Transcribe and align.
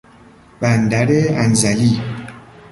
بندر 0.61 1.07
انزلی 1.29 2.01